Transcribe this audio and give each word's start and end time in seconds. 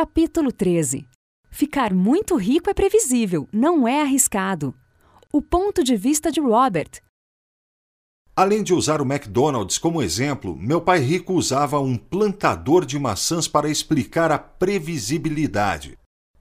Capítulo 0.00 0.52
13 0.52 1.08
Ficar 1.50 1.92
muito 1.92 2.36
rico 2.36 2.70
é 2.70 2.72
previsível, 2.72 3.48
não 3.52 3.88
é 3.88 4.00
arriscado. 4.00 4.72
O 5.32 5.42
ponto 5.42 5.82
de 5.82 5.96
vista 5.96 6.30
de 6.30 6.38
Robert. 6.40 7.02
Além 8.36 8.62
de 8.62 8.72
usar 8.72 9.00
o 9.00 9.04
McDonald's 9.04 9.76
como 9.76 10.00
exemplo, 10.00 10.54
meu 10.56 10.80
pai 10.80 11.00
rico 11.00 11.32
usava 11.32 11.80
um 11.80 11.96
plantador 11.96 12.86
de 12.86 12.96
maçãs 12.96 13.48
para 13.48 13.68
explicar 13.68 14.30
a 14.30 14.38
previsibilidade. 14.38 15.98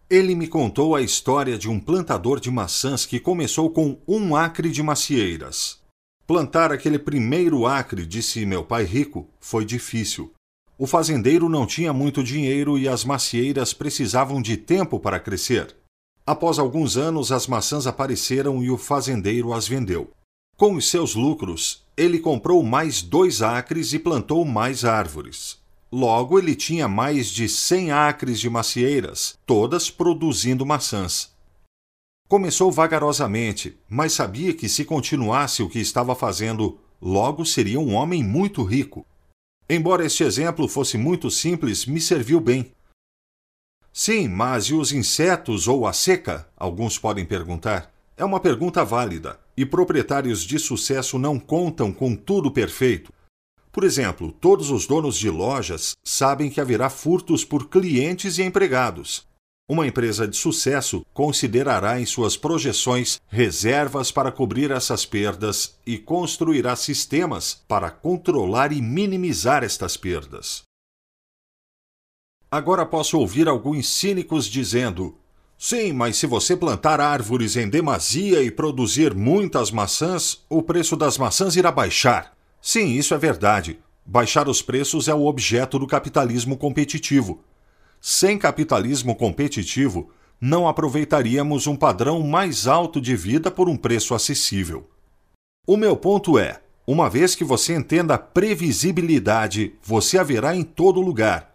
Ele 0.07 0.35
me 0.35 0.47
contou 0.47 0.95
a 0.95 1.01
história 1.01 1.57
de 1.57 1.67
um 1.67 1.79
plantador 1.79 2.39
de 2.39 2.51
maçãs 2.51 3.07
que 3.07 3.19
começou 3.19 3.71
com 3.71 3.99
um 4.07 4.35
acre 4.35 4.69
de 4.69 4.83
macieiras. 4.83 5.81
Plantar 6.27 6.71
aquele 6.71 6.99
primeiro 6.99 7.65
acre, 7.65 8.05
disse 8.05 8.45
meu 8.45 8.63
pai 8.63 8.83
rico, 8.83 9.27
foi 9.39 9.65
difícil. 9.65 10.31
O 10.79 10.85
fazendeiro 10.85 11.49
não 11.49 11.65
tinha 11.65 11.91
muito 11.91 12.23
dinheiro 12.23 12.77
e 12.77 12.87
as 12.87 13.03
macieiras 13.03 13.73
precisavam 13.73 14.39
de 14.39 14.55
tempo 14.55 14.99
para 14.99 15.19
crescer. 15.19 15.75
Após 16.23 16.59
alguns 16.59 16.97
anos, 16.97 17.31
as 17.31 17.47
maçãs 17.47 17.87
apareceram 17.87 18.63
e 18.63 18.69
o 18.69 18.77
fazendeiro 18.77 19.53
as 19.53 19.67
vendeu. 19.67 20.11
Com 20.55 20.75
os 20.75 20.87
seus 20.89 21.15
lucros, 21.15 21.83
ele 21.95 22.19
comprou 22.19 22.61
mais 22.61 23.01
dois 23.01 23.41
acres 23.41 23.91
e 23.93 23.97
plantou 23.97 24.45
mais 24.45 24.85
árvores. 24.85 25.57
Logo, 25.91 26.37
ele 26.37 26.55
tinha 26.55 26.87
mais 26.87 27.27
de 27.27 27.47
100 27.49 27.91
acres 27.91 28.39
de 28.39 28.49
macieiras, 28.49 29.35
todas 29.45 29.89
produzindo 29.89 30.65
maçãs. 30.65 31.31
Começou 32.27 32.71
vagarosamente, 32.71 33.77
mas 33.89 34.13
sabia 34.13 34.53
que 34.53 34.67
se 34.67 34.83
continuasse 34.83 35.63
o 35.63 35.69
que 35.69 35.79
estava 35.79 36.13
fazendo, 36.13 36.77
logo 37.01 37.45
seria 37.45 37.79
um 37.79 37.93
homem 37.93 38.21
muito 38.21 38.63
rico. 38.63 39.05
Embora 39.69 40.05
este 40.05 40.23
exemplo 40.23 40.65
fosse 40.67 40.97
muito 40.97 41.29
simples, 41.29 41.85
me 41.85 41.99
serviu 41.99 42.39
bem. 42.39 42.71
Sim, 43.91 44.29
mas 44.29 44.65
e 44.65 44.73
os 44.73 44.93
insetos 44.93 45.67
ou 45.67 45.85
a 45.85 45.91
seca? 45.91 46.47
Alguns 46.55 46.97
podem 46.97 47.25
perguntar. 47.25 47.93
É 48.15 48.23
uma 48.23 48.39
pergunta 48.39 48.85
válida, 48.85 49.37
e 49.57 49.65
proprietários 49.65 50.43
de 50.43 50.57
sucesso 50.57 51.19
não 51.19 51.37
contam 51.37 51.91
com 51.91 52.15
tudo 52.15 52.49
perfeito. 52.49 53.11
Por 53.69 53.83
exemplo, 53.83 54.31
todos 54.31 54.71
os 54.71 54.87
donos 54.87 55.17
de 55.17 55.29
lojas 55.29 55.95
sabem 56.01 56.49
que 56.49 56.61
haverá 56.61 56.89
furtos 56.89 57.43
por 57.43 57.67
clientes 57.67 58.37
e 58.37 58.43
empregados. 58.43 59.26
Uma 59.69 59.85
empresa 59.85 60.25
de 60.25 60.37
sucesso 60.37 61.05
considerará 61.13 61.99
em 61.99 62.05
suas 62.05 62.37
projeções 62.37 63.19
reservas 63.27 64.13
para 64.13 64.31
cobrir 64.31 64.71
essas 64.71 65.05
perdas 65.05 65.77
e 65.85 65.97
construirá 65.97 66.73
sistemas 66.77 67.61
para 67.67 67.91
controlar 67.91 68.71
e 68.71 68.81
minimizar 68.81 69.65
estas 69.65 69.97
perdas. 69.97 70.63
Agora 72.49 72.85
posso 72.85 73.19
ouvir 73.19 73.49
alguns 73.49 73.89
cínicos 73.89 74.45
dizendo: 74.45 75.17
Sim, 75.57 75.91
mas 75.91 76.15
se 76.15 76.25
você 76.25 76.55
plantar 76.55 77.01
árvores 77.01 77.57
em 77.57 77.67
demasia 77.67 78.41
e 78.41 78.49
produzir 78.49 79.13
muitas 79.13 79.69
maçãs, 79.69 80.45
o 80.49 80.63
preço 80.63 80.95
das 80.95 81.17
maçãs 81.17 81.57
irá 81.57 81.73
baixar. 81.73 82.37
Sim, 82.61 82.93
isso 82.93 83.13
é 83.13 83.17
verdade. 83.17 83.77
Baixar 84.05 84.47
os 84.47 84.61
preços 84.61 85.09
é 85.09 85.13
o 85.13 85.25
objeto 85.25 85.77
do 85.77 85.85
capitalismo 85.85 86.55
competitivo. 86.55 87.43
Sem 87.99 88.37
capitalismo 88.37 89.15
competitivo, 89.15 90.09
não 90.39 90.67
aproveitaríamos 90.67 91.67
um 91.67 91.75
padrão 91.75 92.21
mais 92.21 92.67
alto 92.67 93.01
de 93.01 93.15
vida 93.15 93.49
por 93.49 93.67
um 93.67 93.75
preço 93.75 94.13
acessível. 94.13 94.89
O 95.65 95.75
meu 95.75 95.97
ponto 95.97 96.37
é: 96.37 96.61
uma 96.85 97.09
vez 97.09 97.35
que 97.35 97.43
você 97.43 97.75
entenda 97.75 98.13
a 98.13 98.17
previsibilidade, 98.19 99.73
você 99.83 100.17
a 100.17 100.23
verá 100.23 100.55
em 100.55 100.63
todo 100.63 101.01
lugar. 101.01 101.53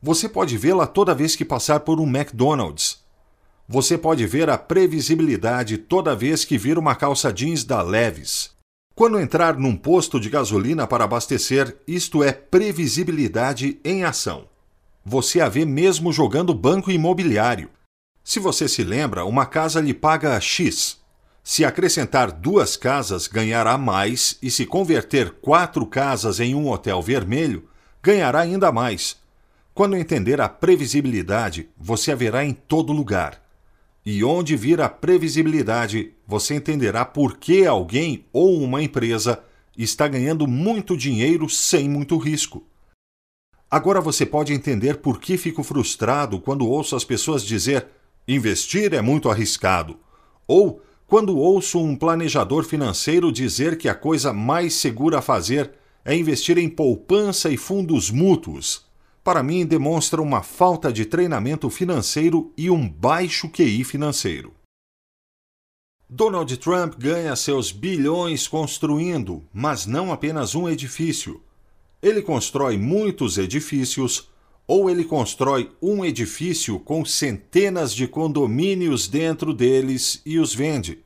Você 0.00 0.28
pode 0.28 0.56
vê-la 0.56 0.86
toda 0.86 1.14
vez 1.14 1.34
que 1.34 1.44
passar 1.44 1.80
por 1.80 1.98
um 1.98 2.06
McDonald's. 2.06 3.02
Você 3.66 3.98
pode 3.98 4.24
ver 4.26 4.48
a 4.48 4.56
previsibilidade 4.56 5.76
toda 5.76 6.14
vez 6.14 6.44
que 6.44 6.56
vir 6.56 6.78
uma 6.78 6.94
calça 6.94 7.32
jeans 7.32 7.64
da 7.64 7.82
Levis. 7.82 8.50
Quando 8.94 9.18
entrar 9.18 9.56
num 9.56 9.76
posto 9.76 10.20
de 10.20 10.30
gasolina 10.30 10.86
para 10.86 11.04
abastecer, 11.04 11.76
isto 11.86 12.22
é 12.22 12.32
previsibilidade 12.32 13.80
em 13.84 14.04
ação. 14.04 14.46
Você 15.04 15.40
a 15.40 15.48
vê 15.48 15.64
mesmo 15.64 16.12
jogando 16.12 16.54
banco 16.54 16.90
imobiliário. 16.90 17.70
Se 18.22 18.38
você 18.38 18.68
se 18.68 18.84
lembra, 18.84 19.24
uma 19.24 19.46
casa 19.46 19.80
lhe 19.80 19.94
paga 19.94 20.38
X. 20.40 20.98
Se 21.42 21.64
acrescentar 21.64 22.30
duas 22.30 22.76
casas, 22.76 23.26
ganhará 23.26 23.78
mais, 23.78 24.36
e 24.42 24.50
se 24.50 24.66
converter 24.66 25.30
quatro 25.40 25.86
casas 25.86 26.40
em 26.40 26.54
um 26.54 26.68
hotel 26.68 27.00
vermelho, 27.00 27.66
ganhará 28.02 28.40
ainda 28.40 28.70
mais. 28.70 29.16
Quando 29.72 29.96
entender 29.96 30.40
a 30.40 30.48
previsibilidade, 30.48 31.68
você 31.78 32.12
a 32.12 32.14
verá 32.14 32.44
em 32.44 32.52
todo 32.52 32.92
lugar. 32.92 33.42
E 34.04 34.22
onde 34.24 34.56
vir 34.56 34.80
a 34.80 34.88
previsibilidade, 34.88 36.12
você 36.26 36.54
entenderá 36.54 37.04
por 37.04 37.38
que 37.38 37.64
alguém 37.64 38.26
ou 38.32 38.60
uma 38.60 38.82
empresa 38.82 39.42
está 39.76 40.08
ganhando 40.08 40.46
muito 40.46 40.96
dinheiro 40.96 41.48
sem 41.48 41.88
muito 41.88 42.18
risco. 42.18 42.66
Agora 43.70 44.00
você 44.00 44.24
pode 44.24 44.52
entender 44.52 44.98
por 44.98 45.20
que 45.20 45.36
fico 45.36 45.62
frustrado 45.62 46.40
quando 46.40 46.66
ouço 46.66 46.96
as 46.96 47.04
pessoas 47.04 47.42
dizer 47.42 47.86
investir 48.26 48.94
é 48.94 49.00
muito 49.00 49.30
arriscado, 49.30 49.98
ou 50.46 50.82
quando 51.06 51.36
ouço 51.36 51.78
um 51.78 51.96
planejador 51.96 52.64
financeiro 52.64 53.32
dizer 53.32 53.78
que 53.78 53.88
a 53.88 53.94
coisa 53.94 54.32
mais 54.32 54.74
segura 54.74 55.18
a 55.18 55.22
fazer 55.22 55.72
é 56.04 56.14
investir 56.14 56.58
em 56.58 56.68
poupança 56.68 57.50
e 57.50 57.56
fundos 57.56 58.10
mútuos 58.10 58.88
para 59.28 59.42
mim 59.42 59.66
demonstra 59.66 60.22
uma 60.22 60.42
falta 60.42 60.90
de 60.90 61.04
treinamento 61.04 61.68
financeiro 61.68 62.50
e 62.56 62.70
um 62.70 62.88
baixo 62.88 63.50
QI 63.50 63.84
financeiro. 63.84 64.54
Donald 66.08 66.56
Trump 66.56 66.94
ganha 66.96 67.36
seus 67.36 67.70
bilhões 67.70 68.48
construindo, 68.48 69.44
mas 69.52 69.84
não 69.84 70.10
apenas 70.10 70.54
um 70.54 70.66
edifício. 70.66 71.42
Ele 72.02 72.22
constrói 72.22 72.76
muitos 72.76 73.38
edifícios, 73.38 74.30
ou 74.66 74.88
ele 74.88 75.04
constrói 75.04 75.72
um 75.80 76.04
edifício 76.04 76.78
com 76.78 77.04
centenas 77.04 77.94
de 77.94 78.06
condomínios 78.06 79.08
dentro 79.08 79.52
deles 79.52 80.20
e 80.24 80.38
os 80.38 80.54
vende. 80.54 81.02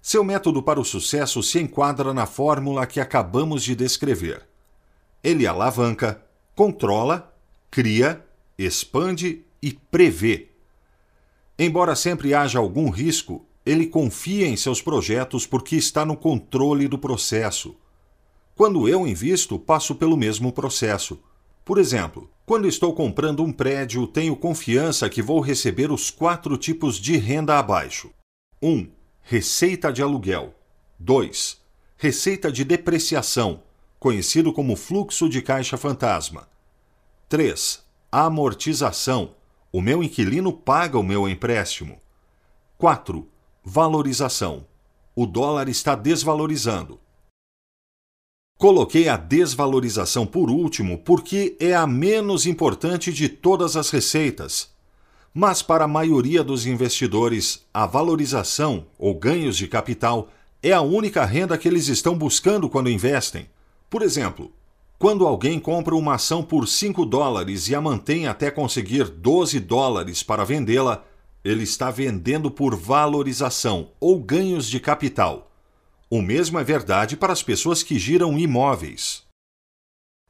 Seu 0.00 0.22
método 0.22 0.62
para 0.62 0.80
o 0.80 0.84
sucesso 0.84 1.42
se 1.42 1.58
enquadra 1.58 2.14
na 2.14 2.26
fórmula 2.26 2.86
que 2.86 3.00
acabamos 3.00 3.64
de 3.64 3.74
descrever. 3.74 4.46
Ele 5.22 5.46
alavanca, 5.46 6.22
controla, 6.54 7.34
cria, 7.70 8.24
expande 8.58 9.42
e 9.62 9.72
prevê. 9.72 10.48
Embora 11.58 11.96
sempre 11.96 12.34
haja 12.34 12.58
algum 12.58 12.90
risco, 12.90 13.46
ele 13.64 13.86
confia 13.86 14.46
em 14.46 14.56
seus 14.56 14.82
projetos 14.82 15.46
porque 15.46 15.76
está 15.76 16.04
no 16.04 16.16
controle 16.16 16.86
do 16.86 16.98
processo. 16.98 17.74
Quando 18.54 18.88
eu 18.88 19.06
invisto, 19.06 19.58
passo 19.58 19.94
pelo 19.94 20.16
mesmo 20.16 20.52
processo. 20.52 21.18
Por 21.64 21.78
exemplo, 21.78 22.30
quando 22.46 22.68
estou 22.68 22.94
comprando 22.94 23.42
um 23.42 23.52
prédio, 23.52 24.06
tenho 24.06 24.36
confiança 24.36 25.08
que 25.08 25.22
vou 25.22 25.40
receber 25.40 25.90
os 25.90 26.10
quatro 26.10 26.56
tipos 26.56 26.96
de 26.96 27.16
renda 27.16 27.58
abaixo: 27.58 28.10
1. 28.62 28.70
Um, 28.70 28.88
receita 29.22 29.92
de 29.92 30.02
aluguel. 30.02 30.54
2. 30.98 31.60
Receita 31.96 32.52
de 32.52 32.64
depreciação 32.64 33.62
conhecido 34.04 34.52
como 34.52 34.76
fluxo 34.76 35.30
de 35.30 35.40
caixa 35.40 35.78
fantasma. 35.78 36.46
3. 37.26 37.82
Amortização. 38.12 39.34
O 39.72 39.80
meu 39.80 40.02
inquilino 40.02 40.52
paga 40.52 40.98
o 40.98 41.02
meu 41.02 41.26
empréstimo. 41.26 41.98
4. 42.76 43.26
Valorização. 43.64 44.66
O 45.16 45.24
dólar 45.24 45.70
está 45.70 45.94
desvalorizando. 45.94 47.00
Coloquei 48.56 49.08
a 49.08 49.16
desvalorização 49.16 50.24
por 50.24 50.48
último 50.48 50.98
porque 50.98 51.56
é 51.58 51.74
a 51.74 51.86
menos 51.86 52.46
importante 52.46 53.12
de 53.12 53.28
todas 53.28 53.76
as 53.76 53.90
receitas. 53.90 54.70
Mas 55.34 55.60
para 55.60 55.84
a 55.84 55.88
maioria 55.88 56.44
dos 56.44 56.64
investidores, 56.64 57.66
a 57.74 57.84
valorização 57.84 58.86
ou 58.96 59.12
ganhos 59.14 59.56
de 59.56 59.66
capital 59.66 60.28
é 60.62 60.72
a 60.72 60.80
única 60.80 61.24
renda 61.24 61.58
que 61.58 61.66
eles 61.66 61.88
estão 61.88 62.16
buscando 62.16 62.68
quando 62.68 62.88
investem. 62.88 63.48
Por 63.90 64.00
exemplo, 64.00 64.52
quando 64.98 65.26
alguém 65.26 65.58
compra 65.58 65.94
uma 65.94 66.14
ação 66.14 66.42
por 66.42 66.68
5 66.68 67.04
dólares 67.04 67.68
e 67.68 67.74
a 67.74 67.80
mantém 67.80 68.28
até 68.28 68.50
conseguir 68.50 69.08
12 69.08 69.58
dólares 69.58 70.22
para 70.22 70.44
vendê-la, 70.44 71.04
ele 71.44 71.64
está 71.64 71.90
vendendo 71.90 72.50
por 72.50 72.76
valorização 72.76 73.90
ou 74.00 74.18
ganhos 74.18 74.66
de 74.66 74.78
capital. 74.78 75.50
O 76.10 76.22
mesmo 76.22 76.58
é 76.58 76.64
verdade 76.64 77.16
para 77.16 77.32
as 77.32 77.42
pessoas 77.42 77.82
que 77.82 77.98
giram 77.98 78.38
imóveis. 78.38 79.24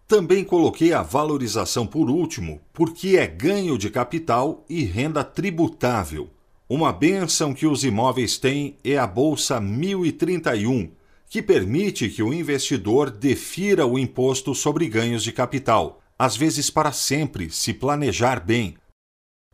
Também 0.06 0.44
coloquei 0.44 0.92
a 0.92 1.02
valorização 1.02 1.86
por 1.86 2.10
último, 2.10 2.60
porque 2.72 3.16
é 3.16 3.26
ganho 3.26 3.76
de 3.78 3.90
capital 3.90 4.64
e 4.68 4.84
renda 4.84 5.24
tributável. 5.24 6.30
Uma 6.68 6.92
benção 6.92 7.52
que 7.54 7.66
os 7.66 7.84
imóveis 7.84 8.38
têm 8.38 8.76
é 8.84 8.96
a 8.96 9.06
Bolsa 9.06 9.60
1031 9.60 10.90
que 11.34 11.42
permite 11.42 12.08
que 12.08 12.22
o 12.22 12.32
investidor 12.32 13.10
defira 13.10 13.84
o 13.84 13.98
imposto 13.98 14.54
sobre 14.54 14.88
ganhos 14.88 15.24
de 15.24 15.32
capital, 15.32 16.00
às 16.16 16.36
vezes 16.36 16.70
para 16.70 16.92
sempre, 16.92 17.50
se 17.50 17.74
planejar 17.74 18.38
bem, 18.38 18.76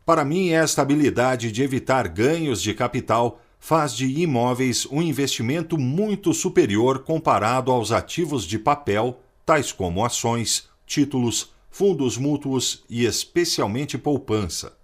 Para 0.05 0.23
mim, 0.23 0.49
esta 0.49 0.81
habilidade 0.81 1.51
de 1.51 1.63
evitar 1.63 2.07
ganhos 2.07 2.61
de 2.61 2.73
capital 2.73 3.41
faz 3.61 3.93
de 3.95 4.07
imóveis 4.07 4.87
um 4.91 5.03
investimento 5.03 5.77
muito 5.77 6.33
superior 6.33 7.03
comparado 7.03 7.71
aos 7.71 7.91
ativos 7.91 8.43
de 8.43 8.57
papel, 8.57 9.21
tais 9.45 9.71
como 9.71 10.03
ações, 10.03 10.67
títulos, 10.83 11.53
fundos 11.69 12.17
mútuos 12.17 12.83
e 12.89 13.05
especialmente 13.05 13.99
poupança. 13.99 14.75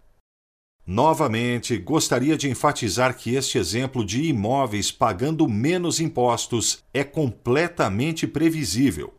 Novamente, 0.86 1.76
gostaria 1.78 2.38
de 2.38 2.50
enfatizar 2.50 3.18
que 3.18 3.34
este 3.34 3.58
exemplo 3.58 4.06
de 4.06 4.24
imóveis 4.26 4.92
pagando 4.92 5.50
menos 5.50 6.00
impostos 6.00 6.84
é 6.94 7.04
completamente 7.04 8.28
previsível. 8.28 9.16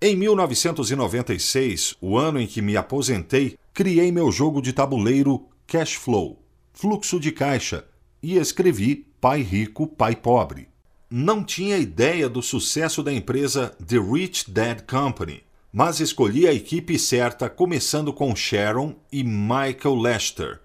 Em 0.00 0.16
1996, 0.16 1.96
o 2.00 2.16
ano 2.16 2.40
em 2.40 2.46
que 2.46 2.62
me 2.62 2.78
aposentei, 2.78 3.58
criei 3.74 4.10
meu 4.10 4.32
jogo 4.32 4.62
de 4.62 4.72
tabuleiro 4.72 5.46
Cash 5.66 5.94
Flow, 5.94 6.42
fluxo 6.72 7.20
de 7.20 7.30
caixa, 7.30 7.86
e 8.22 8.36
escrevi 8.36 9.06
Pai 9.20 9.42
Rico, 9.42 9.86
Pai 9.86 10.16
Pobre. 10.16 10.68
Não 11.10 11.42
tinha 11.42 11.78
ideia 11.78 12.28
do 12.28 12.42
sucesso 12.42 13.02
da 13.02 13.12
empresa 13.12 13.76
The 13.86 13.98
Rich 13.98 14.50
Dad 14.50 14.82
Company, 14.82 15.42
mas 15.72 16.00
escolhi 16.00 16.46
a 16.46 16.52
equipe 16.52 16.98
certa, 16.98 17.48
começando 17.48 18.12
com 18.12 18.34
Sharon 18.34 18.94
e 19.10 19.24
Michael 19.24 19.96
Lester 20.00 20.60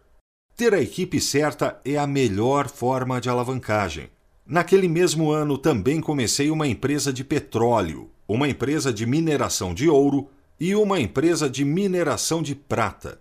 ter 0.55 0.73
a 0.73 0.81
equipe 0.81 1.19
certa 1.19 1.79
é 1.83 1.97
a 1.97 2.07
melhor 2.07 2.69
forma 2.69 3.19
de 3.19 3.29
alavancagem. 3.29 4.09
Naquele 4.45 4.87
mesmo 4.87 5.29
ano 5.29 5.57
também 5.57 5.99
comecei 5.99 6.49
uma 6.49 6.65
empresa 6.65 7.11
de 7.11 7.25
petróleo, 7.25 8.09
uma 8.25 8.47
empresa 8.47 8.93
de 8.93 9.05
mineração 9.05 9.73
de 9.73 9.89
ouro 9.89 10.29
e 10.57 10.73
uma 10.73 10.99
empresa 10.99 11.49
de 11.49 11.65
mineração 11.65 12.41
de 12.41 12.55
prata. 12.55 13.19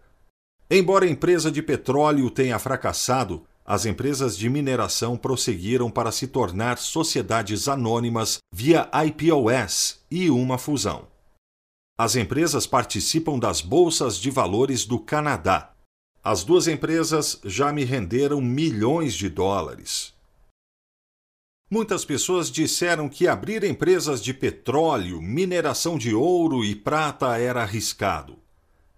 Embora 0.71 1.07
a 1.07 1.11
empresa 1.11 1.51
de 1.51 1.61
petróleo 1.61 2.31
tenha 2.31 2.59
fracassado, 2.59 3.43
as 3.65 3.87
empresas 3.87 4.37
de 4.37 4.49
mineração 4.51 5.17
prosseguiram 5.17 5.91
para 5.91 6.13
se 6.13 6.27
tornar 6.27 6.79
sociedades 6.79 7.67
anônimas 7.69 8.39
via 8.53 8.91
IPOS 9.07 10.01
e 10.11 10.29
uma 10.31 10.59
fusão. 10.59 11.07
As 11.99 12.17
empresas 12.17 12.67
participam 12.67 13.39
das 13.39 13.61
bolsas 13.61 14.19
de 14.19 14.31
valores 14.31 14.85
do 14.85 14.99
Canadá, 14.99 15.75
as 16.25 16.43
duas 16.43 16.67
empresas 16.67 17.39
já 17.45 17.71
me 17.71 17.85
renderam 17.85 18.41
milhões 18.41 19.13
de 19.13 19.29
dólares. 19.29 20.15
Muitas 21.71 22.03
pessoas 22.03 22.51
disseram 22.51 23.11
que 23.11 23.29
abrir 23.29 23.63
empresas 23.63 24.23
de 24.23 24.33
petróleo, 24.33 25.21
mineração 25.21 25.99
de 25.99 26.15
ouro 26.15 26.65
e 26.65 26.75
prata 26.75 27.37
era 27.37 27.61
arriscado. 27.61 28.39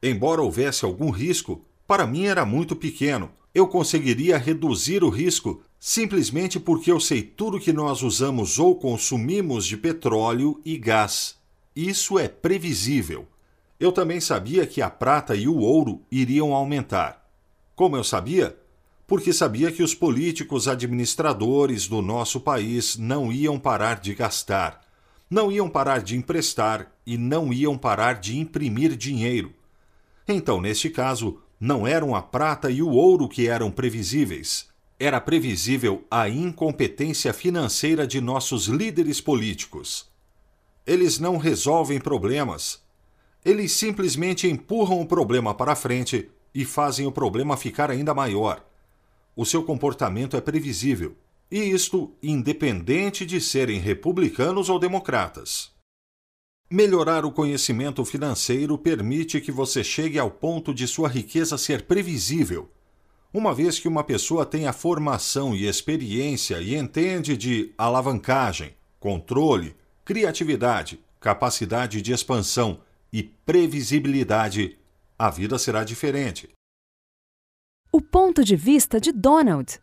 Embora 0.00 0.40
houvesse 0.40 0.84
algum 0.84 1.10
risco, 1.10 1.64
para 1.84 2.06
mim 2.06 2.26
era 2.26 2.44
muito 2.46 2.76
pequeno. 2.76 3.32
Eu 3.56 3.66
conseguiria 3.66 4.36
reduzir 4.36 5.02
o 5.02 5.08
risco 5.08 5.62
simplesmente 5.80 6.60
porque 6.60 6.92
eu 6.92 7.00
sei 7.00 7.22
tudo 7.22 7.58
que 7.58 7.72
nós 7.72 8.02
usamos 8.02 8.58
ou 8.58 8.76
consumimos 8.76 9.64
de 9.64 9.78
petróleo 9.78 10.60
e 10.62 10.76
gás. 10.76 11.36
Isso 11.74 12.18
é 12.18 12.28
previsível. 12.28 13.26
Eu 13.80 13.92
também 13.92 14.20
sabia 14.20 14.66
que 14.66 14.82
a 14.82 14.90
prata 14.90 15.34
e 15.34 15.48
o 15.48 15.56
ouro 15.56 16.02
iriam 16.12 16.52
aumentar. 16.52 17.26
Como 17.74 17.96
eu 17.96 18.04
sabia? 18.04 18.54
Porque 19.06 19.32
sabia 19.32 19.72
que 19.72 19.82
os 19.82 19.94
políticos 19.94 20.68
administradores 20.68 21.88
do 21.88 22.02
nosso 22.02 22.38
país 22.40 22.98
não 22.98 23.32
iam 23.32 23.58
parar 23.58 24.00
de 24.00 24.14
gastar, 24.14 24.82
não 25.30 25.50
iam 25.50 25.70
parar 25.70 26.02
de 26.02 26.14
emprestar 26.14 26.92
e 27.06 27.16
não 27.16 27.50
iam 27.54 27.78
parar 27.78 28.20
de 28.20 28.38
imprimir 28.38 28.94
dinheiro. 28.94 29.54
Então, 30.28 30.60
neste 30.60 30.90
caso, 30.90 31.40
não 31.58 31.86
eram 31.86 32.14
a 32.14 32.22
prata 32.22 32.70
e 32.70 32.82
o 32.82 32.90
ouro 32.90 33.28
que 33.28 33.48
eram 33.48 33.70
previsíveis. 33.70 34.68
Era 34.98 35.20
previsível 35.20 36.04
a 36.10 36.28
incompetência 36.28 37.32
financeira 37.32 38.06
de 38.06 38.20
nossos 38.20 38.66
líderes 38.66 39.20
políticos. 39.20 40.10
Eles 40.86 41.18
não 41.18 41.36
resolvem 41.36 42.00
problemas, 42.00 42.80
eles 43.46 43.70
simplesmente 43.70 44.48
empurram 44.48 45.00
o 45.00 45.06
problema 45.06 45.54
para 45.54 45.76
frente 45.76 46.28
e 46.52 46.64
fazem 46.64 47.06
o 47.06 47.12
problema 47.12 47.56
ficar 47.56 47.92
ainda 47.92 48.12
maior. 48.12 48.64
O 49.36 49.44
seu 49.44 49.62
comportamento 49.62 50.36
é 50.36 50.40
previsível, 50.40 51.14
e 51.48 51.58
isto 51.58 52.12
independente 52.20 53.24
de 53.24 53.40
serem 53.40 53.78
republicanos 53.78 54.68
ou 54.68 54.80
democratas. 54.80 55.70
Melhorar 56.68 57.24
o 57.24 57.30
conhecimento 57.30 58.04
financeiro 58.04 58.76
permite 58.76 59.40
que 59.40 59.52
você 59.52 59.84
chegue 59.84 60.18
ao 60.18 60.28
ponto 60.28 60.74
de 60.74 60.88
sua 60.88 61.08
riqueza 61.08 61.56
ser 61.56 61.82
previsível. 61.82 62.68
Uma 63.32 63.54
vez 63.54 63.78
que 63.78 63.86
uma 63.86 64.02
pessoa 64.02 64.44
tem 64.44 64.66
a 64.66 64.72
formação 64.72 65.54
e 65.54 65.64
experiência 65.64 66.60
e 66.60 66.74
entende 66.74 67.36
de 67.36 67.72
alavancagem, 67.78 68.74
controle, 68.98 69.76
criatividade, 70.04 70.98
capacidade 71.20 72.02
de 72.02 72.12
expansão 72.12 72.80
e 73.12 73.22
previsibilidade, 73.22 74.76
a 75.16 75.30
vida 75.30 75.60
será 75.60 75.84
diferente. 75.84 76.50
O 77.92 78.00
ponto 78.00 78.42
de 78.42 78.56
vista 78.56 79.00
de 79.00 79.12
Donald. 79.12 79.80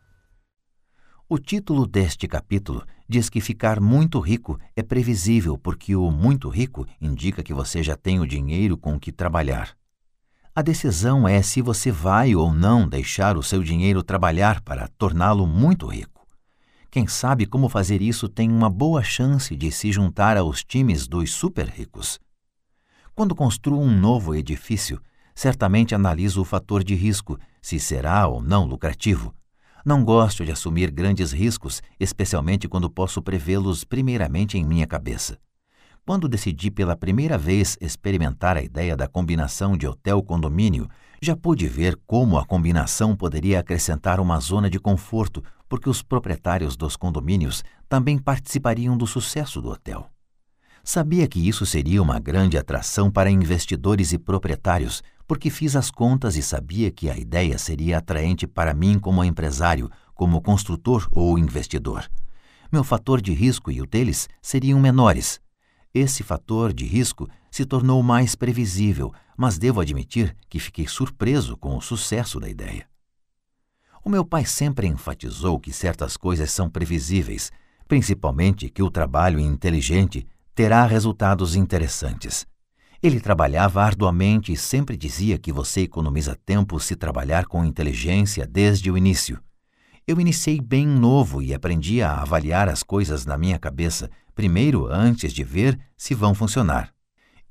O 1.26 1.38
título 1.38 1.86
deste 1.86 2.28
capítulo 2.28 2.84
diz 3.08 3.28
que 3.28 3.40
ficar 3.40 3.80
muito 3.80 4.18
rico 4.20 4.58
é 4.74 4.82
previsível 4.82 5.58
porque 5.58 5.94
o 5.94 6.10
muito 6.10 6.48
rico 6.48 6.86
indica 7.00 7.42
que 7.42 7.54
você 7.54 7.82
já 7.82 7.96
tem 7.96 8.20
o 8.20 8.26
dinheiro 8.26 8.76
com 8.76 8.98
que 8.98 9.12
trabalhar. 9.12 9.76
A 10.54 10.62
decisão 10.62 11.26
é 11.26 11.42
se 11.42 11.60
você 11.60 11.90
vai 11.90 12.34
ou 12.34 12.52
não 12.52 12.88
deixar 12.88 13.36
o 13.36 13.42
seu 13.42 13.62
dinheiro 13.62 14.02
trabalhar 14.02 14.60
para 14.60 14.88
torná-lo 14.96 15.46
muito 15.46 15.86
rico. 15.86 16.24
Quem 16.90 17.08
sabe 17.08 17.44
como 17.44 17.68
fazer 17.68 18.00
isso 18.00 18.28
tem 18.28 18.48
uma 18.48 18.70
boa 18.70 19.02
chance 19.02 19.56
de 19.56 19.72
se 19.72 19.90
juntar 19.90 20.36
aos 20.36 20.62
times 20.62 21.08
dos 21.08 21.32
super 21.32 21.66
ricos. 21.66 22.20
Quando 23.16 23.34
construo 23.34 23.80
um 23.80 23.90
novo 23.90 24.32
edifício, 24.32 25.00
certamente 25.34 25.92
analiso 25.92 26.40
o 26.40 26.44
fator 26.44 26.84
de 26.84 26.94
risco, 26.94 27.36
se 27.60 27.80
será 27.80 28.28
ou 28.28 28.40
não 28.40 28.64
lucrativo. 28.64 29.34
Não 29.84 30.02
gosto 30.02 30.46
de 30.46 30.50
assumir 30.50 30.90
grandes 30.90 31.30
riscos, 31.30 31.82
especialmente 32.00 32.66
quando 32.66 32.88
posso 32.88 33.20
prevê-los 33.20 33.84
primeiramente 33.84 34.56
em 34.56 34.64
minha 34.64 34.86
cabeça. 34.86 35.38
Quando 36.06 36.26
decidi 36.26 36.70
pela 36.70 36.96
primeira 36.96 37.36
vez 37.36 37.76
experimentar 37.82 38.56
a 38.56 38.62
ideia 38.62 38.96
da 38.96 39.06
combinação 39.06 39.76
de 39.76 39.86
hotel-condomínio, 39.86 40.88
já 41.20 41.36
pude 41.36 41.68
ver 41.68 41.98
como 42.06 42.38
a 42.38 42.46
combinação 42.46 43.14
poderia 43.14 43.60
acrescentar 43.60 44.20
uma 44.20 44.40
zona 44.40 44.70
de 44.70 44.78
conforto, 44.78 45.44
porque 45.68 45.88
os 45.88 46.02
proprietários 46.02 46.76
dos 46.76 46.96
condomínios 46.96 47.62
também 47.86 48.18
participariam 48.18 48.96
do 48.96 49.06
sucesso 49.06 49.60
do 49.60 49.68
hotel. 49.68 50.10
Sabia 50.82 51.26
que 51.26 51.46
isso 51.46 51.64
seria 51.64 52.02
uma 52.02 52.18
grande 52.18 52.58
atração 52.58 53.10
para 53.10 53.30
investidores 53.30 54.12
e 54.12 54.18
proprietários, 54.18 55.02
porque 55.26 55.50
fiz 55.50 55.74
as 55.76 55.90
contas 55.90 56.36
e 56.36 56.42
sabia 56.42 56.90
que 56.90 57.08
a 57.08 57.16
ideia 57.16 57.58
seria 57.58 57.98
atraente 57.98 58.46
para 58.46 58.74
mim 58.74 58.98
como 58.98 59.24
empresário, 59.24 59.90
como 60.14 60.40
construtor 60.40 61.08
ou 61.10 61.38
investidor. 61.38 62.08
Meu 62.70 62.84
fator 62.84 63.20
de 63.20 63.32
risco 63.32 63.70
e 63.70 63.80
o 63.80 63.86
deles 63.86 64.28
seriam 64.42 64.80
menores. 64.80 65.40
Esse 65.92 66.22
fator 66.22 66.72
de 66.72 66.84
risco 66.84 67.28
se 67.50 67.64
tornou 67.64 68.02
mais 68.02 68.34
previsível, 68.34 69.12
mas 69.36 69.58
devo 69.58 69.80
admitir 69.80 70.36
que 70.48 70.58
fiquei 70.58 70.86
surpreso 70.88 71.56
com 71.56 71.76
o 71.76 71.80
sucesso 71.80 72.40
da 72.40 72.48
ideia. 72.48 72.88
O 74.04 74.10
meu 74.10 74.24
pai 74.24 74.44
sempre 74.44 74.86
enfatizou 74.86 75.58
que 75.58 75.72
certas 75.72 76.16
coisas 76.16 76.50
são 76.50 76.68
previsíveis, 76.68 77.50
principalmente 77.88 78.68
que 78.68 78.82
o 78.82 78.90
trabalho 78.90 79.38
inteligente 79.38 80.26
terá 80.54 80.84
resultados 80.84 81.56
interessantes. 81.56 82.46
Ele 83.04 83.20
trabalhava 83.20 83.82
arduamente 83.82 84.50
e 84.50 84.56
sempre 84.56 84.96
dizia 84.96 85.36
que 85.36 85.52
você 85.52 85.82
economiza 85.82 86.34
tempo 86.34 86.80
se 86.80 86.96
trabalhar 86.96 87.44
com 87.44 87.62
inteligência 87.62 88.46
desde 88.46 88.90
o 88.90 88.96
início. 88.96 89.38
Eu 90.06 90.18
iniciei 90.18 90.58
bem 90.58 90.86
novo 90.86 91.42
e 91.42 91.52
aprendi 91.52 92.00
a 92.00 92.22
avaliar 92.22 92.66
as 92.66 92.82
coisas 92.82 93.26
na 93.26 93.36
minha 93.36 93.58
cabeça, 93.58 94.10
primeiro 94.34 94.86
antes 94.86 95.34
de 95.34 95.44
ver 95.44 95.78
se 95.98 96.14
vão 96.14 96.34
funcionar. 96.34 96.94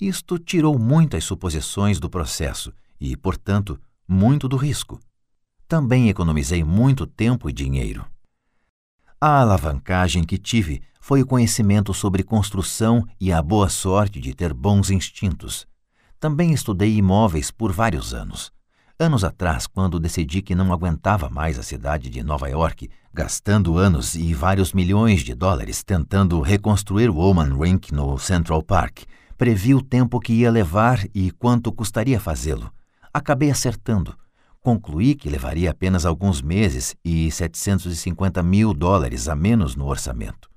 Isto 0.02 0.40
tirou 0.40 0.80
muitas 0.80 1.24
suposições 1.24 2.00
do 2.00 2.10
processo 2.10 2.74
e, 3.00 3.16
portanto, 3.16 3.80
muito 4.08 4.48
do 4.48 4.58
risco. 4.58 5.00
Também 5.68 6.10
economizei 6.10 6.64
muito 6.64 7.06
tempo 7.06 7.48
e 7.48 7.54
dinheiro. 7.54 8.04
A 9.26 9.40
alavancagem 9.40 10.22
que 10.22 10.38
tive 10.38 10.82
foi 11.00 11.22
o 11.22 11.26
conhecimento 11.26 11.94
sobre 11.94 12.24
construção 12.24 13.08
e 13.22 13.32
a 13.32 13.42
boa 13.42 13.70
sorte 13.70 14.20
de 14.20 14.34
ter 14.34 14.54
bons 14.54 14.92
instintos. 14.92 15.66
Também 16.20 16.52
estudei 16.52 16.98
imóveis 16.98 17.50
por 17.50 17.72
vários 17.72 18.14
anos. 18.14 18.52
Anos 19.00 19.24
atrás, 19.24 19.66
quando 19.66 19.98
decidi 19.98 20.42
que 20.42 20.54
não 20.54 20.74
aguentava 20.74 21.30
mais 21.30 21.58
a 21.58 21.64
cidade 21.64 22.10
de 22.10 22.22
Nova 22.22 22.50
York, 22.50 22.90
gastando 23.14 23.78
anos 23.78 24.14
e 24.14 24.34
vários 24.34 24.74
milhões 24.74 25.22
de 25.22 25.34
dólares 25.34 25.86
tentando 25.86 26.42
reconstruir 26.42 27.10
o 27.10 27.16
Woman 27.16 27.58
Rink 27.58 27.94
no 27.94 28.18
Central 28.18 28.62
Park, 28.62 29.04
previ 29.38 29.74
o 29.74 29.82
tempo 29.82 30.20
que 30.20 30.34
ia 30.34 30.52
levar 30.52 31.00
e 31.16 31.32
quanto 31.32 31.72
custaria 31.72 32.20
fazê-lo. 32.20 32.70
Acabei 33.14 33.50
acertando. 33.50 34.18
Concluí 34.64 35.14
que 35.14 35.30
levaria 35.30 35.72
apenas 35.72 36.06
alguns 36.06 36.42
meses 36.42 36.96
e 37.04 37.30
750 37.30 38.42
mil 38.42 38.74
dólares 38.74 39.28
a 39.28 39.36
menos 39.36 39.76
no 39.76 39.86
orçamento. 39.86 40.50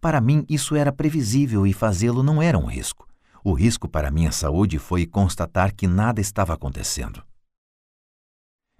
Para 0.00 0.20
mim, 0.20 0.46
isso 0.48 0.76
era 0.76 0.92
previsível 0.92 1.66
e 1.66 1.72
fazê-lo 1.72 2.22
não 2.22 2.40
era 2.40 2.56
um 2.56 2.66
risco. 2.66 3.04
O 3.42 3.52
risco 3.52 3.88
para 3.88 4.12
minha 4.12 4.30
saúde 4.30 4.78
foi 4.78 5.06
constatar 5.06 5.74
que 5.74 5.88
nada 5.88 6.20
estava 6.20 6.54
acontecendo. 6.54 7.20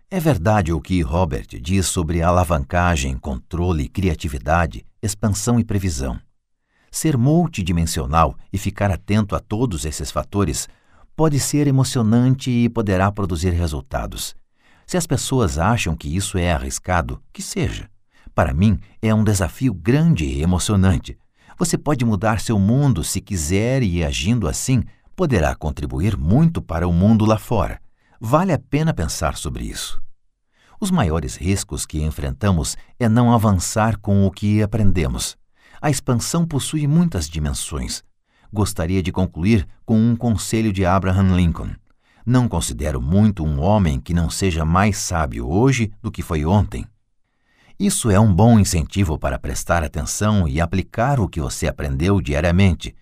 É 0.08 0.20
verdade 0.20 0.72
o 0.72 0.80
que 0.80 1.00
Robert 1.02 1.48
diz 1.60 1.86
sobre 1.86 2.22
alavancagem, 2.22 3.16
controle, 3.16 3.88
criatividade, 3.88 4.86
expansão 5.02 5.58
e 5.58 5.64
previsão. 5.64 6.20
Ser 6.88 7.18
multidimensional 7.18 8.36
e 8.52 8.58
ficar 8.58 8.92
atento 8.92 9.34
a 9.34 9.40
todos 9.40 9.84
esses 9.84 10.12
fatores 10.12 10.68
pode 11.16 11.40
ser 11.40 11.66
emocionante 11.66 12.48
e 12.48 12.68
poderá 12.68 13.10
produzir 13.10 13.50
resultados. 13.50 14.40
Se 14.86 14.96
as 14.96 15.06
pessoas 15.06 15.58
acham 15.58 15.96
que 15.96 16.14
isso 16.14 16.36
é 16.36 16.52
arriscado, 16.52 17.22
que 17.32 17.42
seja. 17.42 17.88
Para 18.34 18.54
mim, 18.54 18.78
é 19.00 19.14
um 19.14 19.24
desafio 19.24 19.74
grande 19.74 20.24
e 20.24 20.42
emocionante. 20.42 21.18
Você 21.58 21.76
pode 21.76 22.04
mudar 22.04 22.40
seu 22.40 22.58
mundo 22.58 23.04
se 23.04 23.20
quiser 23.20 23.82
e, 23.82 24.02
agindo 24.02 24.48
assim, 24.48 24.82
poderá 25.14 25.54
contribuir 25.54 26.16
muito 26.16 26.62
para 26.62 26.88
o 26.88 26.92
mundo 26.92 27.24
lá 27.24 27.38
fora. 27.38 27.80
Vale 28.20 28.52
a 28.52 28.58
pena 28.58 28.94
pensar 28.94 29.36
sobre 29.36 29.64
isso. 29.64 30.00
Os 30.80 30.90
maiores 30.90 31.36
riscos 31.36 31.86
que 31.86 32.02
enfrentamos 32.02 32.76
é 32.98 33.08
não 33.08 33.32
avançar 33.32 33.98
com 33.98 34.26
o 34.26 34.30
que 34.30 34.62
aprendemos. 34.62 35.36
A 35.80 35.90
expansão 35.90 36.46
possui 36.46 36.86
muitas 36.86 37.28
dimensões. 37.28 38.02
Gostaria 38.52 39.02
de 39.02 39.12
concluir 39.12 39.66
com 39.84 39.96
um 39.96 40.16
conselho 40.16 40.72
de 40.72 40.84
Abraham 40.84 41.36
Lincoln. 41.36 41.70
Não 42.24 42.48
considero 42.48 43.00
muito 43.00 43.44
um 43.44 43.60
homem 43.60 44.00
que 44.00 44.14
não 44.14 44.30
seja 44.30 44.64
mais 44.64 44.96
sábio 44.98 45.48
hoje 45.48 45.92
do 46.00 46.10
que 46.10 46.22
foi 46.22 46.44
ontem. 46.44 46.86
Isso 47.78 48.10
é 48.10 48.20
um 48.20 48.32
bom 48.32 48.60
incentivo 48.60 49.18
para 49.18 49.38
prestar 49.38 49.82
atenção 49.82 50.46
e 50.46 50.60
aplicar 50.60 51.18
o 51.18 51.28
que 51.28 51.40
você 51.40 51.66
aprendeu 51.66 52.20
diariamente. 52.20 52.94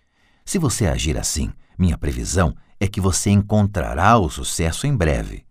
Se 0.44 0.58
você 0.58 0.86
agir 0.86 1.18
assim, 1.18 1.52
minha 1.78 1.98
previsão 1.98 2.54
é 2.78 2.88
que 2.88 3.00
você 3.00 3.30
encontrará 3.30 4.18
o 4.18 4.30
sucesso 4.30 4.86
em 4.86 4.96
breve. 4.96 5.44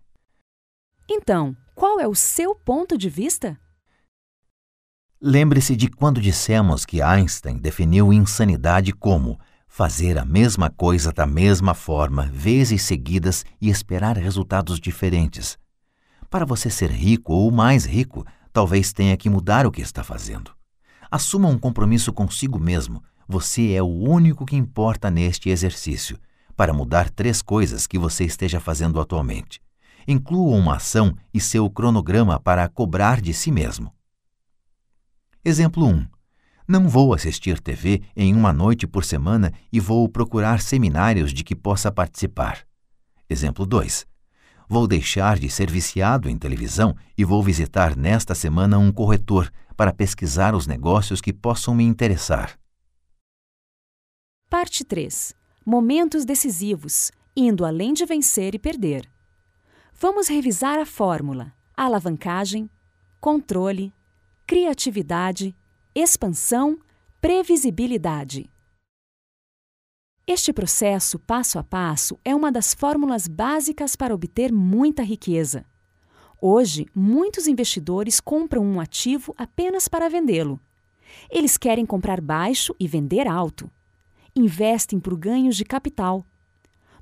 Então, 1.08 1.56
qual 1.74 2.00
é 2.00 2.08
o 2.08 2.14
seu 2.14 2.54
ponto 2.54 2.98
de 2.98 3.08
vista? 3.08 3.58
Lembre-se 5.22 5.76
de 5.76 5.88
quando 5.88 6.20
dissemos 6.20 6.84
que 6.84 7.02
Einstein 7.02 7.58
definiu 7.58 8.12
insanidade 8.12 8.92
como 8.92 9.38
fazer 9.72 10.18
a 10.18 10.24
mesma 10.24 10.68
coisa 10.68 11.12
da 11.12 11.24
mesma 11.24 11.74
forma, 11.74 12.26
vezes 12.32 12.82
seguidas 12.82 13.44
e 13.60 13.70
esperar 13.70 14.18
resultados 14.18 14.80
diferentes. 14.80 15.56
Para 16.28 16.44
você 16.44 16.68
ser 16.68 16.90
rico 16.90 17.32
ou 17.32 17.52
mais 17.52 17.84
rico, 17.84 18.26
talvez 18.52 18.92
tenha 18.92 19.16
que 19.16 19.30
mudar 19.30 19.64
o 19.64 19.70
que 19.70 19.80
está 19.80 20.02
fazendo. 20.02 20.50
Assuma 21.08 21.48
um 21.48 21.56
compromisso 21.56 22.12
consigo 22.12 22.58
mesmo. 22.58 23.00
Você 23.28 23.72
é 23.72 23.80
o 23.80 23.86
único 23.86 24.44
que 24.44 24.56
importa 24.56 25.08
neste 25.08 25.48
exercício, 25.48 26.18
para 26.56 26.74
mudar 26.74 27.08
três 27.08 27.40
coisas 27.40 27.86
que 27.86 27.96
você 27.96 28.24
esteja 28.24 28.58
fazendo 28.58 29.00
atualmente. 29.00 29.62
Inclua 30.06 30.56
uma 30.56 30.76
ação 30.76 31.16
e 31.32 31.40
seu 31.40 31.70
cronograma 31.70 32.40
para 32.40 32.68
cobrar 32.68 33.20
de 33.20 33.32
si 33.32 33.52
mesmo. 33.52 33.94
Exemplo 35.44 35.86
1. 35.86 36.19
Não 36.70 36.88
vou 36.88 37.12
assistir 37.12 37.58
TV 37.58 38.00
em 38.14 38.32
uma 38.32 38.52
noite 38.52 38.86
por 38.86 39.04
semana 39.04 39.52
e 39.72 39.80
vou 39.80 40.08
procurar 40.08 40.60
seminários 40.60 41.34
de 41.34 41.42
que 41.42 41.56
possa 41.56 41.90
participar. 41.90 42.64
Exemplo 43.28 43.66
2. 43.66 44.06
Vou 44.68 44.86
deixar 44.86 45.36
de 45.36 45.50
ser 45.50 45.68
viciado 45.68 46.30
em 46.30 46.38
televisão 46.38 46.94
e 47.18 47.24
vou 47.24 47.42
visitar 47.42 47.96
nesta 47.96 48.36
semana 48.36 48.78
um 48.78 48.92
corretor 48.92 49.50
para 49.76 49.92
pesquisar 49.92 50.54
os 50.54 50.68
negócios 50.68 51.20
que 51.20 51.32
possam 51.32 51.74
me 51.74 51.82
interessar. 51.82 52.56
Parte 54.48 54.84
3. 54.84 55.34
Momentos 55.66 56.24
decisivos, 56.24 57.10
indo 57.36 57.64
além 57.64 57.92
de 57.92 58.06
vencer 58.06 58.54
e 58.54 58.60
perder. 58.60 59.10
Vamos 59.92 60.28
revisar 60.28 60.78
a 60.78 60.86
fórmula: 60.86 61.52
alavancagem, 61.76 62.70
controle, 63.20 63.92
criatividade, 64.46 65.52
expansão, 65.94 66.78
previsibilidade. 67.20 68.48
Este 70.26 70.52
processo 70.52 71.18
passo 71.18 71.58
a 71.58 71.64
passo 71.64 72.18
é 72.24 72.34
uma 72.34 72.52
das 72.52 72.72
fórmulas 72.72 73.26
básicas 73.26 73.96
para 73.96 74.14
obter 74.14 74.52
muita 74.52 75.02
riqueza. 75.02 75.64
Hoje, 76.40 76.86
muitos 76.94 77.48
investidores 77.48 78.20
compram 78.20 78.64
um 78.64 78.80
ativo 78.80 79.34
apenas 79.36 79.88
para 79.88 80.08
vendê-lo. 80.08 80.60
Eles 81.28 81.58
querem 81.58 81.84
comprar 81.84 82.20
baixo 82.20 82.74
e 82.78 82.86
vender 82.86 83.26
alto. 83.26 83.68
Investem 84.34 85.00
por 85.00 85.18
ganhos 85.18 85.56
de 85.56 85.64
capital. 85.64 86.24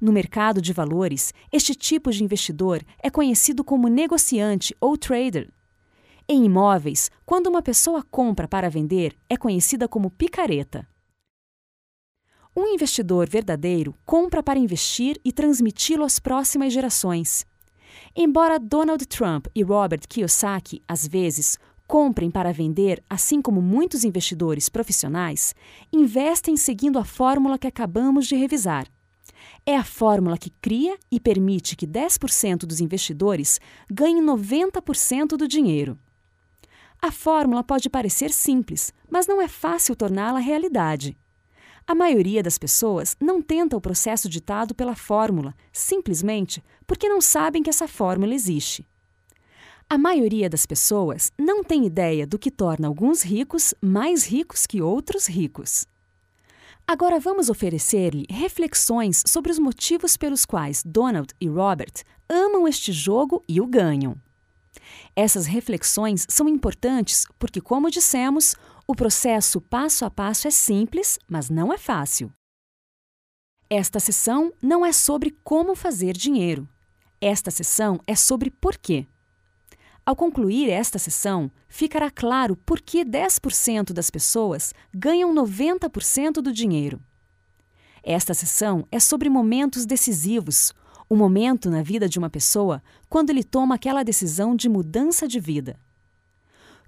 No 0.00 0.12
mercado 0.12 0.62
de 0.62 0.72
valores, 0.72 1.34
este 1.52 1.74
tipo 1.74 2.10
de 2.10 2.24
investidor 2.24 2.82
é 3.02 3.10
conhecido 3.10 3.62
como 3.62 3.88
negociante 3.88 4.74
ou 4.80 4.96
trader. 4.96 5.52
Em 6.30 6.44
imóveis, 6.44 7.10
quando 7.24 7.46
uma 7.46 7.62
pessoa 7.62 8.02
compra 8.02 8.46
para 8.46 8.68
vender, 8.68 9.16
é 9.30 9.36
conhecida 9.36 9.88
como 9.88 10.10
picareta. 10.10 10.86
Um 12.54 12.66
investidor 12.66 13.26
verdadeiro 13.26 13.94
compra 14.04 14.42
para 14.42 14.58
investir 14.58 15.18
e 15.24 15.32
transmiti-lo 15.32 16.04
às 16.04 16.18
próximas 16.18 16.70
gerações. 16.70 17.46
Embora 18.14 18.58
Donald 18.58 19.06
Trump 19.06 19.46
e 19.54 19.62
Robert 19.62 20.02
Kiyosaki, 20.06 20.82
às 20.86 21.08
vezes, 21.08 21.56
comprem 21.86 22.30
para 22.30 22.52
vender, 22.52 23.02
assim 23.08 23.40
como 23.40 23.62
muitos 23.62 24.04
investidores 24.04 24.68
profissionais, 24.68 25.54
investem 25.90 26.58
seguindo 26.58 26.98
a 26.98 27.06
fórmula 27.06 27.58
que 27.58 27.66
acabamos 27.66 28.26
de 28.26 28.36
revisar. 28.36 28.86
É 29.64 29.74
a 29.74 29.84
fórmula 29.84 30.36
que 30.36 30.50
cria 30.60 30.98
e 31.10 31.18
permite 31.18 31.74
que 31.74 31.86
10% 31.86 32.66
dos 32.66 32.82
investidores 32.82 33.58
ganhem 33.90 34.22
90% 34.22 35.28
do 35.28 35.48
dinheiro. 35.48 35.98
A 37.00 37.12
fórmula 37.12 37.62
pode 37.62 37.88
parecer 37.88 38.30
simples, 38.32 38.92
mas 39.08 39.26
não 39.26 39.40
é 39.40 39.46
fácil 39.46 39.94
torná-la 39.94 40.40
realidade. 40.40 41.16
A 41.86 41.94
maioria 41.94 42.42
das 42.42 42.58
pessoas 42.58 43.16
não 43.20 43.40
tenta 43.40 43.76
o 43.76 43.80
processo 43.80 44.28
ditado 44.28 44.74
pela 44.74 44.96
fórmula, 44.96 45.54
simplesmente 45.72 46.62
porque 46.86 47.08
não 47.08 47.20
sabem 47.20 47.62
que 47.62 47.70
essa 47.70 47.86
fórmula 47.86 48.34
existe. 48.34 48.86
A 49.88 49.96
maioria 49.96 50.50
das 50.50 50.66
pessoas 50.66 51.32
não 51.38 51.64
tem 51.64 51.86
ideia 51.86 52.26
do 52.26 52.38
que 52.38 52.50
torna 52.50 52.88
alguns 52.88 53.22
ricos 53.22 53.72
mais 53.80 54.26
ricos 54.26 54.66
que 54.66 54.82
outros 54.82 55.26
ricos. 55.26 55.86
Agora 56.86 57.20
vamos 57.20 57.48
oferecer-lhe 57.48 58.26
reflexões 58.28 59.22
sobre 59.26 59.52
os 59.52 59.58
motivos 59.58 60.16
pelos 60.16 60.44
quais 60.44 60.82
Donald 60.84 61.32
e 61.40 61.48
Robert 61.48 62.02
amam 62.28 62.66
este 62.68 62.92
jogo 62.92 63.42
e 63.48 63.60
o 63.60 63.66
ganham. 63.66 64.14
Essas 65.20 65.46
reflexões 65.46 66.24
são 66.28 66.48
importantes 66.48 67.26
porque, 67.40 67.60
como 67.60 67.90
dissemos, 67.90 68.54
o 68.86 68.94
processo 68.94 69.60
passo 69.60 70.04
a 70.04 70.10
passo 70.10 70.46
é 70.46 70.50
simples, 70.52 71.18
mas 71.28 71.50
não 71.50 71.72
é 71.72 71.76
fácil. 71.76 72.32
Esta 73.68 73.98
sessão 73.98 74.52
não 74.62 74.86
é 74.86 74.92
sobre 74.92 75.36
como 75.42 75.74
fazer 75.74 76.12
dinheiro. 76.12 76.68
Esta 77.20 77.50
sessão 77.50 77.98
é 78.06 78.14
sobre 78.14 78.48
porquê. 78.48 79.08
Ao 80.06 80.14
concluir 80.14 80.70
esta 80.70 81.00
sessão, 81.00 81.50
ficará 81.66 82.12
claro 82.12 82.54
por 82.54 82.80
que 82.80 83.04
10% 83.04 83.92
das 83.92 84.10
pessoas 84.10 84.72
ganham 84.94 85.34
90% 85.34 86.34
do 86.34 86.52
dinheiro. 86.52 87.02
Esta 88.04 88.34
sessão 88.34 88.86
é 88.92 89.00
sobre 89.00 89.28
momentos 89.28 89.84
decisivos, 89.84 90.72
o 91.08 91.16
momento 91.16 91.70
na 91.70 91.82
vida 91.82 92.08
de 92.08 92.18
uma 92.18 92.28
pessoa 92.28 92.82
quando 93.08 93.30
ele 93.30 93.42
toma 93.42 93.76
aquela 93.76 94.02
decisão 94.02 94.54
de 94.54 94.68
mudança 94.68 95.26
de 95.26 95.40
vida. 95.40 95.78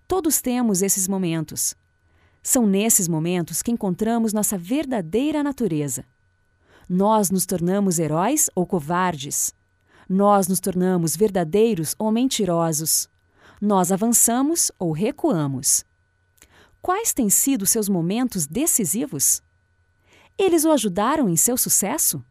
Todos 0.06 0.40
temos 0.40 0.82
esses 0.82 1.08
momentos. 1.08 1.74
São 2.42 2.66
nesses 2.66 3.08
momentos 3.08 3.62
que 3.62 3.70
encontramos 3.70 4.32
nossa 4.32 4.58
verdadeira 4.58 5.42
natureza. 5.42 6.04
Nós 6.88 7.30
nos 7.30 7.46
tornamos 7.46 7.98
heróis 7.98 8.50
ou 8.54 8.66
covardes. 8.66 9.54
Nós 10.08 10.48
nos 10.48 10.58
tornamos 10.58 11.16
verdadeiros 11.16 11.94
ou 11.98 12.10
mentirosos. 12.10 13.08
Nós 13.60 13.92
avançamos 13.92 14.72
ou 14.78 14.90
recuamos. 14.90 15.84
Quais 16.82 17.12
têm 17.12 17.30
sido 17.30 17.66
seus 17.66 17.88
momentos 17.88 18.46
decisivos? 18.46 19.42
Eles 20.36 20.64
o 20.64 20.72
ajudaram 20.72 21.28
em 21.28 21.36
seu 21.36 21.56
sucesso? 21.56 22.24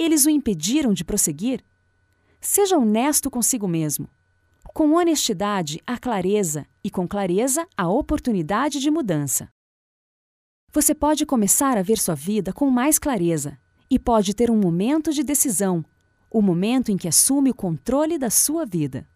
Eles 0.00 0.24
o 0.24 0.30
impediram 0.30 0.94
de 0.94 1.04
prosseguir? 1.04 1.62
Seja 2.40 2.78
honesto 2.78 3.30
consigo 3.30 3.68
mesmo. 3.68 4.08
Com 4.72 4.94
honestidade, 4.94 5.78
há 5.86 5.98
clareza, 5.98 6.64
e 6.82 6.88
com 6.88 7.06
clareza, 7.06 7.68
há 7.76 7.86
oportunidade 7.86 8.80
de 8.80 8.90
mudança. 8.90 9.50
Você 10.72 10.94
pode 10.94 11.26
começar 11.26 11.76
a 11.76 11.82
ver 11.82 11.98
sua 11.98 12.14
vida 12.14 12.50
com 12.50 12.70
mais 12.70 12.98
clareza 12.98 13.58
e 13.90 13.98
pode 13.98 14.32
ter 14.32 14.50
um 14.50 14.56
momento 14.56 15.12
de 15.12 15.22
decisão, 15.22 15.84
o 16.30 16.40
momento 16.40 16.90
em 16.90 16.96
que 16.96 17.06
assume 17.06 17.50
o 17.50 17.54
controle 17.54 18.16
da 18.16 18.30
sua 18.30 18.64
vida. 18.64 19.06